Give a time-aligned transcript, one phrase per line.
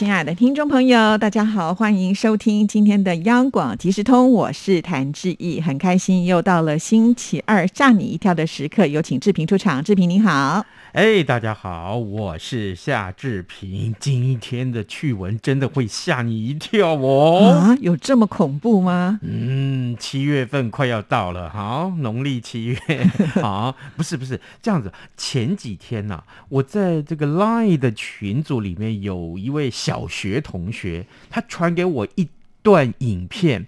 [0.00, 9.84] 亲爱的听众朋友，大家好，欢迎收听今天的央广即时通，我是谭志毅，很开心又到了星期二吓你一跳的时刻，有请志平出场。
[9.84, 13.94] 志平您好，哎，大家好，我是夏志平。
[14.00, 17.50] 今天的趣闻真的会吓你一跳哦！
[17.50, 19.20] 啊，有这么恐怖吗？
[19.20, 22.78] 嗯，七月份快要到了，好，农历七月，
[23.42, 24.90] 好，不是不是这样子。
[25.18, 32.28] 前几天呢、我在这个 Line 的群组里面有一位小学同学，他传给我一
[32.62, 33.66] 段影片。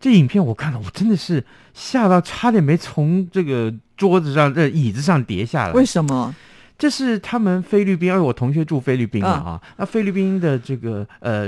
[0.00, 5.72] 这影片我看了，我真的是吓到差点没从这个桌子上、这椅子上跌下来。
[5.72, 6.34] 为什么？
[6.76, 11.44] 这是他们菲律宾，因为我同学住菲律宾嘛啊，那菲律宾的这个呃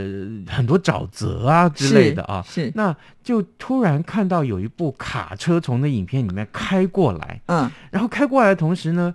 [0.46, 9.12] 很多沼泽啊之类的啊，是，那就突然看到有一部卡车从那影片里面开过来，嗯然后开过来的同时呢，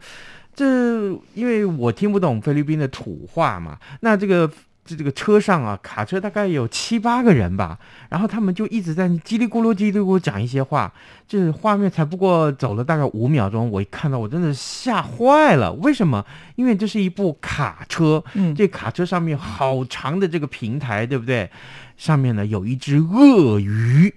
[0.54, 4.52] 这因为我听不懂菲律宾的土话嘛，那这个。
[4.84, 7.78] 这这个车上啊，卡车大概有七八个人吧，
[8.10, 10.92] 然后他们就一直在叽里咕噜叽里咕噜讲一些话，
[11.28, 15.72] 这画面才不过走了大概五秒钟，我一看到我真的吓坏了。
[15.74, 16.26] 为什么？
[16.56, 21.50] 因为这是一部卡车，嗯，这卡车上面好长的这个平台，对不对？
[21.98, 24.14] 上面呢有一只鳄鱼。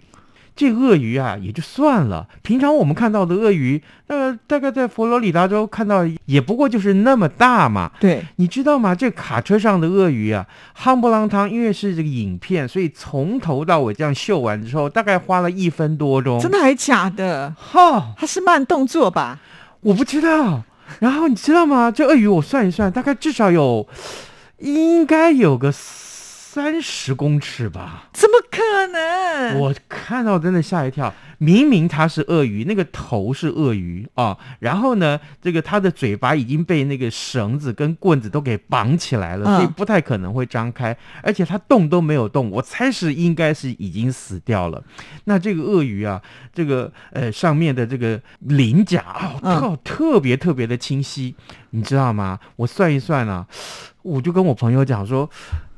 [0.57, 7.91] 这鳄鱼啊也就算了，平常我们看到的鳄鱼，那大概在佛罗里达州看到也不过就是那么大嘛。
[7.99, 8.95] 对，你知道吗？
[8.95, 10.47] 这卡车上的鳄鱼啊，
[10.79, 16.39] 夯不啷当，因为是这个影片，所以从头到尾这样秀完之后，大概花了一分多钟。
[16.39, 17.53] 真的还假的？
[17.59, 19.41] 哈，它是慢动作吧？
[19.81, 20.63] 我不知道。
[21.01, 21.91] 然后你知道吗？
[21.91, 23.89] 这鳄鱼我算一算，大概至少有，
[24.59, 25.73] 应该有个
[26.55, 28.09] 三十公尺吧。
[28.13, 29.59] 怎么可能？
[29.59, 44.81] 我看到真的吓一跳，明明它是鳄鱼，那个头是鳄鱼啊，然后呢，这个它的嘴巴已经被那个绳子跟棍子都给绑起来了，嗯所以不太可能会张开，而且它动都没有动，我猜是应该是已经死掉了。
[45.25, 46.23] 那这个鳄鱼啊，
[46.53, 51.35] 这个呃上面的这个鳞甲啊，嗯特特别特别的清晰，
[51.71, 52.39] 你知道吗？
[52.55, 53.45] 我算一算啊，
[54.03, 55.29] 我就跟我朋友讲说，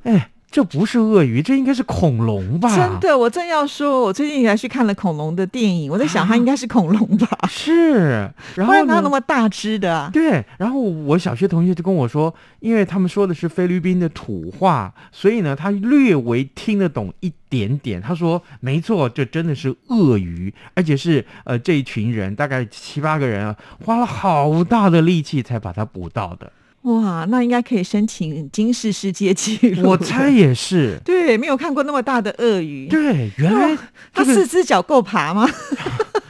[0.03, 0.33] 哎。
[0.57, 2.75] 这不是鳄鱼，这应该是恐龙吧？
[2.75, 7.29] 真的，我正要说，我最近也去看了恐龙的电影，我在想它应该是恐龙吧？
[7.47, 9.11] 是，然后哪有那？
[9.11, 10.09] 么大只的啊？
[10.11, 18.01] 对，然后我小学同学就跟我说，因为他们说的是菲律宾的土话，所以呢，他略微听得懂一点点。
[18.01, 26.51] 他说，没错，这真的是鳄鱼，而且是呃这一群人大概七八个人啊，花了好大的力气才把它捕到的。
[26.87, 29.91] 哇，那应该可以申请金氏世界纪录。
[29.91, 32.87] 我猜也是， 对，没有看过那么大的鳄鱼。
[32.87, 33.77] 对，原来
[34.15, 35.49] 它这个四只脚够爬吗？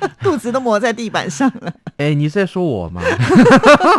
[0.20, 1.72] 肚子都磨在地板上了。
[1.96, 3.00] 哎，你是在说我吗？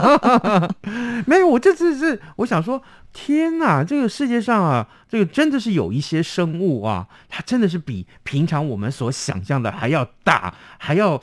[1.26, 2.82] 没有，我这次是我想说，
[3.12, 11.20] 天哪，这个世界上啊，这个真的是有一些生物啊，它真的是比平常我们所想象的还要大，还要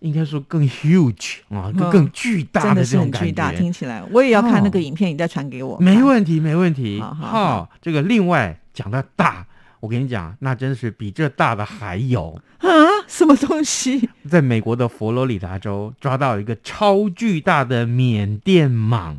[0.00, 3.58] 应该说更 huge 啊，更嗯更巨大真的这种巨大，觉。
[3.58, 5.78] 听起来我也要看那个哦影片，你再传给我。
[5.78, 7.00] 没问题，没问题。
[7.00, 9.44] 好好好好这个另外讲到大，
[9.80, 12.40] 我跟你讲，那真是比这大的还有。
[13.06, 14.08] 啊， 什么东西？
[14.28, 19.16] 在美国的佛罗里达州抓到一个超巨大的缅甸蟒。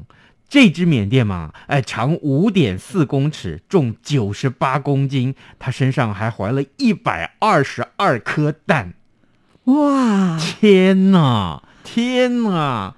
[0.49, 8.93] 这只缅甸蟒，哎，长五点四公尺，重九十八公斤，它身上还怀了一百二十二颗蛋。
[9.65, 12.95] 哇，天哪，天哪！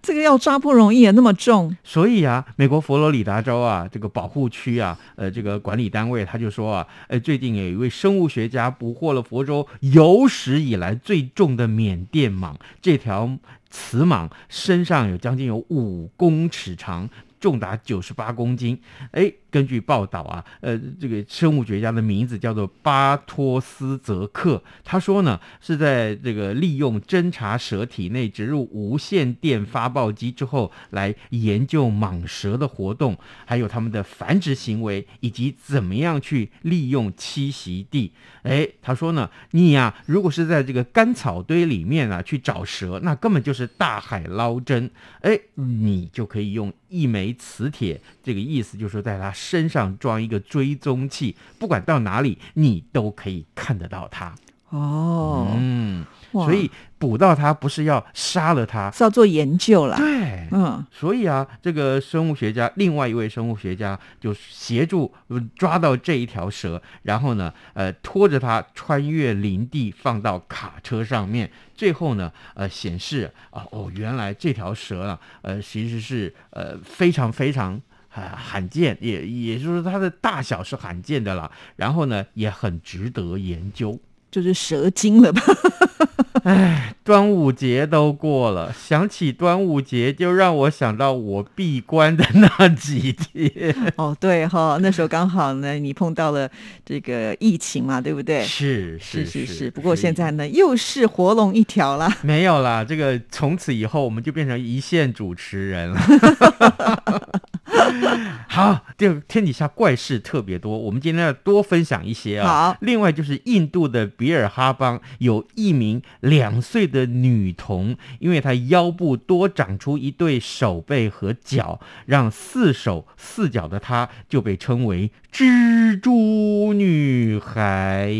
[0.00, 1.76] 这个要抓不容易啊，那么重。
[1.84, 13.30] 所以啊，美国佛罗里达州啊，这个保护区啊，呃，这个管理单位他就说啊，呃，最近有一位生物学家捕获了佛州有史以来最重的缅甸蟒，这条
[13.70, 17.08] 雌蟒身上有将近有五公尺长。
[17.40, 18.76] 重达九十八公斤。
[19.12, 38.12] 哎，根据报道啊，呃，这个生物学家的名字叫做巴托斯泽克，他说呢是在这个利用侦察蛇体内植入无线电发报机之后，来研究蟒蛇的活动，还有它们的繁殖行为，以及怎么样去利用栖息地。
[38.42, 44.90] 哎，他说呢，你呀、如果是在这个干草堆里面啊去找蛇，那根本就是大海捞针。
[45.20, 54.34] 哎，你就可以用一枚磁铁，这个意思就是在它身上装一个追踪器，不管到哪里，你都可以看得到它。
[54.70, 59.96] 哦，嗯，所以捕到它不是要杀了它，是要做研究啦。
[59.96, 77.80] 对，嗯，所以啊，这个生物学家，另外一位生物学家就协助呃抓到这一条蛇，然后呢，呃，拖着它穿越林地，放到卡车上面，最后呢，呃，显示啊，哦，原来这条蛇啊，呃，其实是呃非常非常。
[78.18, 83.98] 啊，罕见，也也就是说它的大小是罕见的啦，然后呢，也很值得研究。
[84.30, 85.40] 就是蛇精了吧？
[86.44, 93.74] 哎，端午节都过了，想起端午节就让我想到我闭关的那几天。
[93.96, 96.48] 哦，对哈，那时候刚好呢，你碰到了
[96.84, 98.44] 这个疫情嘛，对不对？
[98.44, 99.70] 是是是是是。
[99.70, 102.08] 不过现在呢，又是活龙一条了。
[102.22, 106.00] 没有啦，这个从此以后我们就变成一线主持人了。
[108.48, 112.48] 好，这个天底下怪事特别多，我们今天要多分享一些啊。
[112.48, 128.12] 好，另外就是印度的比尔哈邦有一名两岁的女童，因为她腰部多长出一对手背和脚，让四手四脚的她就被称为蜘蛛女孩。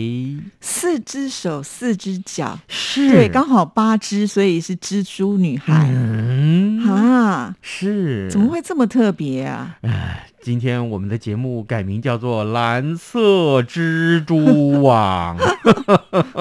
[0.61, 5.89] 四只手，四只脚，是，对，刚好八只，所以是蜘蛛女孩。
[5.91, 9.58] 嗯，啊，是，怎么会这么特别啊？
[9.83, 15.37] 哎，今天我们的节目改名叫做《蓝色蜘蛛网》，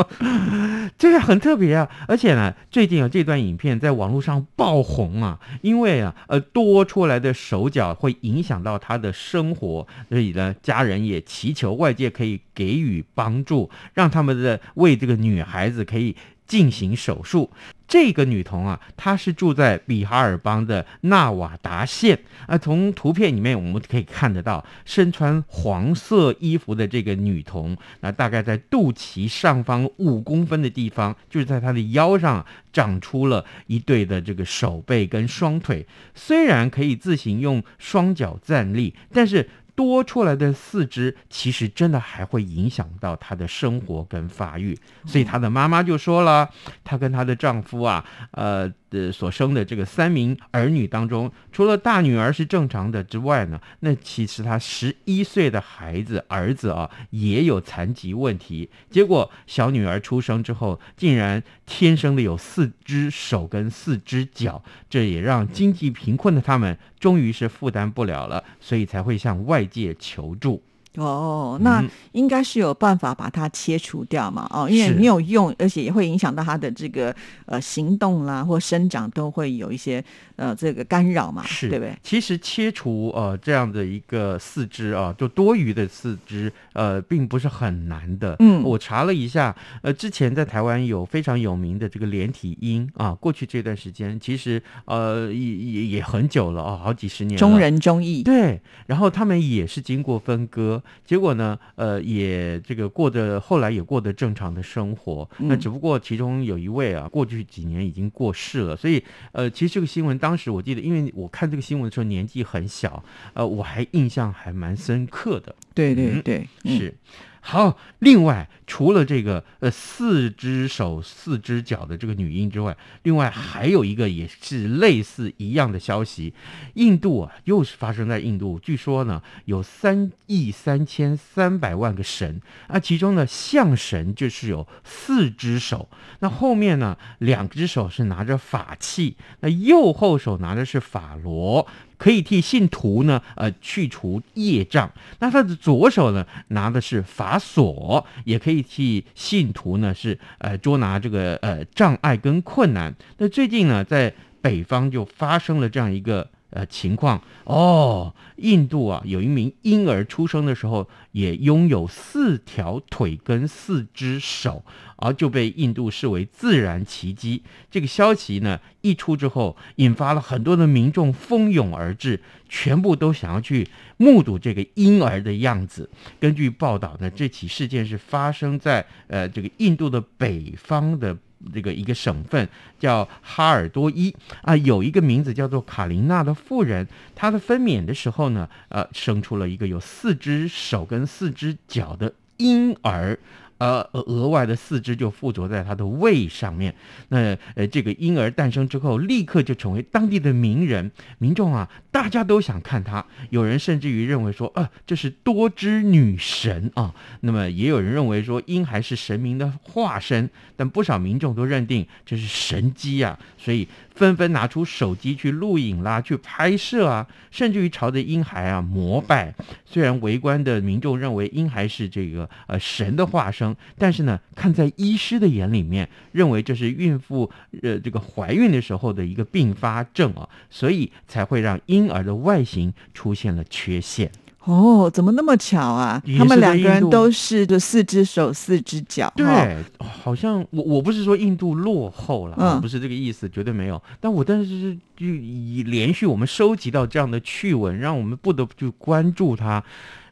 [0.98, 1.90] 这个很特别啊！
[2.08, 16.16] 而且呢，最近有这段影片在网络上爆红啊，因为啊，呃，多出来的手脚会影响到他的生活，所以呢，家人也祈求外界可以给予帮助，让他们的为这个女孩子可以
[16.46, 17.50] 进行手术。
[17.88, 22.58] 这个女童啊，她是住在比哈尔邦的纳瓦达县啊。
[22.58, 35.88] 从图片里面我们可以看得到，身穿黄色衣服的这个女童，那大概在肚脐上方五公分的地方，就是在她的腰上长出了一对的这个手背跟双腿。
[36.14, 39.50] 虽然可以自行用双脚站立，但是。
[39.78, 46.50] 多出来的四肢，其实真的还会影响到她的生活跟发育，所以她的妈妈就说了，
[46.84, 48.74] 她跟她的丈夫啊，呃。
[48.90, 58.70] 的所生的这个三名儿女当中，除了大女儿是正常的之外呢，那其实她十一岁的孩子儿子啊也有残疾问题。
[58.90, 70.62] 结果小女儿出生之后，竟然天生的有四只手跟四只脚，这也让经济贫困的他们终于是负担不了了，所以才会向外界求助。
[70.98, 74.48] 哦，那应该是有办法把它切除掉嘛？
[74.52, 77.16] 哦，因为没有用，而且也会影响到它的这个
[77.46, 80.04] 呃行动啦或生长，都会有一些
[80.36, 81.96] 呃这个干扰嘛，是对不对？
[82.02, 88.36] 其实切除呃这样的一个四肢啊，就多余的四肢，呃，并不是很难的。
[88.40, 97.40] 嗯我查了一下，呃，之前在台湾有非常有名的这个连体婴啊，过去这段时间其实呃也也也很久了哦，好几十年了。
[97.40, 105.30] 中人中义，对，然后他们也是经过分割，结果呢，呃，也这个过得后来也过得正常的生活。
[105.40, 113.04] 那嗯只不过其中有一位啊，过去几年已经过世了，所以呃，其实这个新闻当时我记得，因为我看这个新闻的时候年纪很小，
[113.34, 115.56] 呃，我还印象还蛮深刻的。
[115.74, 116.94] 对对嗯对，嗯是。
[117.40, 126.34] 好，另外除了这个呃四只手四只脚的这个女婴之外，另外还有一个也是类似一样的消息，
[126.74, 135.90] 印度啊又是发生在印度，据说呢有三亿三千三百万个神啊，其中呢象神就是有四只手，
[136.20, 141.66] 那后面呢两只手是拿着法器，那右后手拿的是法螺。
[141.98, 144.92] 可以替信徒呢，呃，去除业障。
[145.18, 152.96] 那他的左手呢，拿的是法锁，也可以替信徒呢是呃捉拿这个呃障碍跟困难。
[153.18, 164.64] 那最近呢，在北方就发生了这样一个呃情况哦，印度啊有一名婴儿出生的时候也拥有四条腿跟四只手，
[164.96, 167.44] 而就被印度视为自然奇迹。
[167.70, 175.90] 这个消息呢一出之后，引发了很多的民众蜂拥而至，全部都想要去目睹这个婴儿的样子。
[176.20, 181.18] 根据报道呢，这起事件是发生在呃这个印度的北方的。
[181.54, 182.48] 这个一个省份
[182.80, 193.20] 叫哈尔多伊啊，有一个名字叫做卡琳娜的妇人，她的分娩的时候呢，呃，生出了一个有四只手跟四只脚的婴儿。
[193.58, 196.74] 呃，额外的四肢就附着在他的胃上面。
[197.10, 200.92] 那呃，这个婴儿诞生之后，立刻就成为当地的名人。
[201.18, 203.06] 民众啊，大家都想看他。
[203.30, 206.94] 有人甚至于认为说，啊，这是多肢女神啊。
[207.22, 210.30] 那么也有人认为说，婴孩是神明的化身。
[210.56, 219.34] 但不少民众都认定这是神机啊，所以纷纷拿出手机去录影啦，去拍摄啊，甚至于朝着婴孩啊膜拜。
[219.66, 227.30] 虽然围观的民众认为婴孩是这个呃神的化身，但是呢，看在医师的眼里面，认为这是孕妇
[227.64, 234.12] 呃这个怀孕的时候的一个并发症啊，所以才会让婴儿的外形出现了缺陷。
[234.48, 236.02] 哦，怎么那么巧啊？
[236.18, 243.82] 他们两个人都是就四只手四只脚，对哈，好像我我不是说印度落后了，嗯不是这个意思，绝对没有。
[244.00, 249.62] 但我但是是就以连续我们收集到这样的趣闻，让我们不得不去关注它。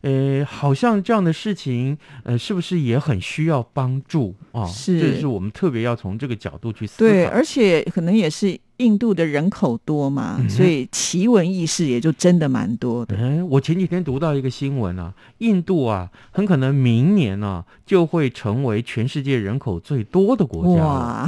[0.05, 4.63] 呃，好像这样的事情，呃，是不是也很需要帮助啊？
[4.67, 7.31] 是这是我们特别要从这个角度去思考对，考。
[7.31, 13.17] 而且可能也是印度的人口多嘛，嗯所以奇闻异事也就真的蛮多的。
[13.17, 21.27] 哎，我前几天读到一个新闻啊，印度啊，很可能明年呢、就会成为全世界人口最多的国家了。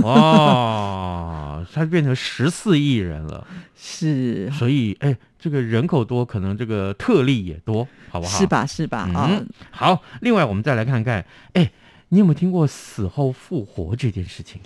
[0.02, 3.46] 哇，它变成十四亿人了。
[3.78, 5.14] 是所以，哎，
[5.46, 8.36] 这个人口多，可能这个特例也多，好不好？
[8.36, 8.44] 是？
[8.48, 8.66] 吧？
[8.66, 9.08] 是吧？
[9.14, 10.02] 啊、嗯，好。
[10.20, 11.70] 另外，我们再来看看，哎，
[12.08, 14.60] 你有没有听过死后复活这件事情？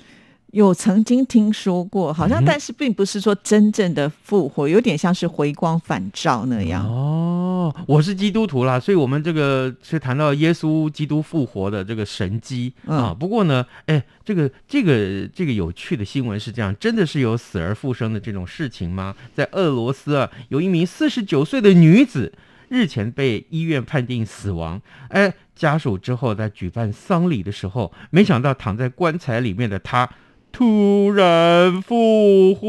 [0.52, 6.84] 有曾经听说过，好像嗯但是并不是说真正的复活，有点像是回光返照那样。
[6.86, 13.16] 哦，我是基督徒啦，所以我们这个是谈到耶稣基督复活的这个神迹、嗯啊。
[13.18, 19.14] 不过呢，哎，这个这个这个有趣的新闻是这样，真的是有死而复生的这种事情吗？
[19.34, 22.32] 在俄罗斯啊，有一名四十九岁的女子。
[22.70, 30.08] 日前被医院判定死亡，哎，家属之后在举办丧礼的时候，没想到躺在棺材里面的她
[30.52, 32.66] 突然复活，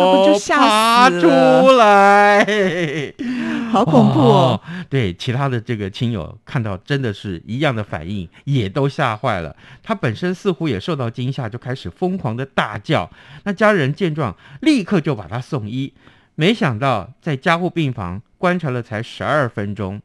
[0.00, 1.28] 那不就吓爬死出
[1.76, 2.44] 来，
[3.70, 4.60] 好恐怖哦！
[4.88, 9.54] 对，其他的这个亲友看到真的是一样的反应，也都吓坏了。
[9.82, 13.08] 他本身似乎也受到惊吓，就开始疯狂的大叫。
[13.44, 15.92] 那家人见状，立刻就把他送医。
[16.34, 20.00] 没想到在加护病房观察了才十二分钟，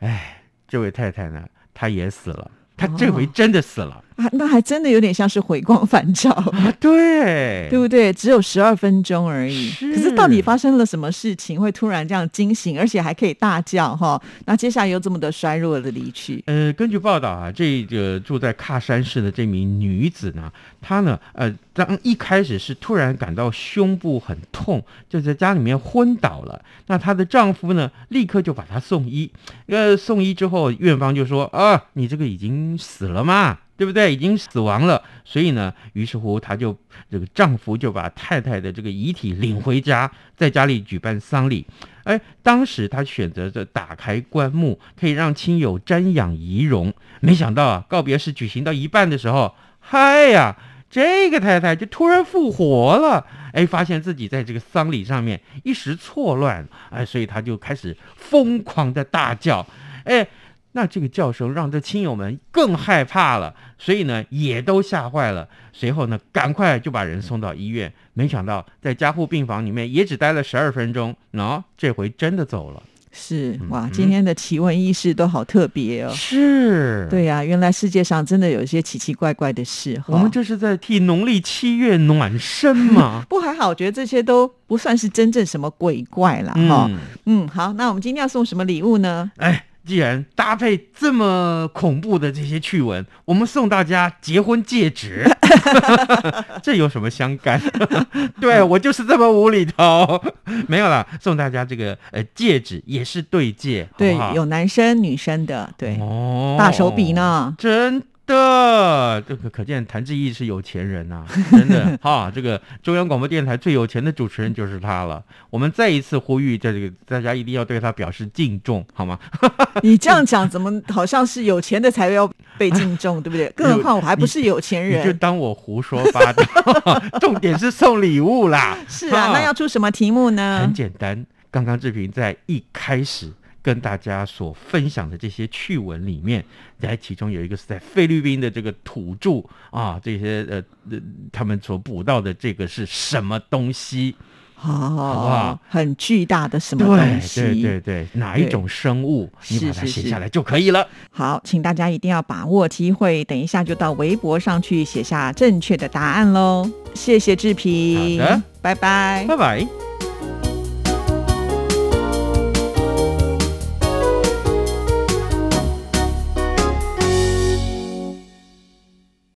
[0.00, 2.50] 哎，这位太太呢，她也死了。
[2.76, 6.70] 她这回哦真的死了、啊，那还真的有点像是回光返照，啊！
[6.78, 8.12] 对， 对不对？
[8.12, 9.70] 只有十二分钟而已。
[9.70, 14.20] 可是到底发生了什么事情，会突然这样惊醒，而且还可以大叫哈？
[14.44, 26.60] 那接下来又这么的衰弱的离去，呃，根据报道啊，这个住在喀山市的这名女子呢，她呢，呃，当一开始是突然感到胸部很痛，就在家里面昏倒了。
[26.88, 29.30] 那她的丈夫呢，立刻就把她送医。
[29.66, 33.58] 呃，送医之后，院方就说啊，你这个已经死了嘛。
[33.80, 34.12] 对不对？
[34.12, 36.76] 已经死亡了，所以呢，于是乎，她就
[37.10, 41.66] 这个丈夫就把太太的这个遗体领回家，在家里举办丧礼。
[42.04, 46.92] 哎，当时他选择着打开棺木，可以让亲友瞻仰遗容。
[47.20, 50.54] 没想到啊，告别式举行到一半的时候，嗨呀，
[50.90, 53.26] 这个太太就突然复活了。
[53.54, 59.66] 哎，发现自己在这个丧礼上面一时错乱，哎，所以他就开始疯狂的大叫。
[60.04, 60.26] 哎，
[60.72, 65.48] 那这个叫声让这亲友们更害怕了，所以呢也都吓坏了。
[65.72, 67.92] 随后呢，赶快就把人送到医院。
[68.14, 72.82] 没想到在加护病房里面也只待了十二分钟，喏、这回真的走了。
[73.12, 76.12] 是哇，嗯今天的奇闻异事都好特别哦。
[76.14, 80.00] 是，对呀、原来世界上真的有一些奇奇怪怪的事。
[80.06, 83.24] 我们这是在替农历七月暖身吗？
[83.28, 86.86] 不还好，我觉得这些都不算是真正什么鬼怪啦哈。
[86.88, 89.32] 嗯，嗯，好，那我们今天要送什么礼物呢？
[89.38, 89.64] 哎。
[89.90, 95.28] 既然搭配这么恐怖的这些趣闻，我们送大家结婚戒指，
[96.62, 97.60] 这有什么相干？
[98.40, 100.22] 对我就是这么无厘头，
[100.68, 107.52] 没有啦，送大家这个呃戒指也是对戒，对，好好有男生女生的，对，哦大手笔呢。
[107.58, 112.30] 真的，这个可见谭志毅是有钱人呐、 真的哈。
[112.32, 115.22] 这个中央广播电台最有钱的主持人就是他了。
[115.50, 119.18] 我们再一次呼吁，这个大家一定要对他表示敬重，好吗？
[119.82, 123.52] 你这样讲，怎么好像是有钱的才要被敬重，对不对？
[123.56, 125.12] 更何况我还不是有钱你就。
[125.14, 128.78] 当我胡说八道， 重点是送礼物啦。
[128.88, 130.72] 是啊，哈那要出什么题目呢很？
[130.72, 133.32] 简单，刚刚志平在一开始
[133.62, 136.44] 跟大家所分享的这些趣闻里面，
[136.80, 140.98] 在其中有一个是在菲律宾的这个土著啊，这些呃呃
[141.30, 144.14] 他们所捕到的这个是什么东西？
[144.54, 147.40] 好好，很巨大的什么对东西？
[147.40, 149.30] 对对对，哪一种生物？
[149.48, 150.86] 你把它写下来就可以了。
[151.10, 156.70] 好，请大家一定要把握机会，等一下就到微博上去写下正确的答案喽。
[156.92, 159.89] 谢谢志平，好的，拜拜拜拜。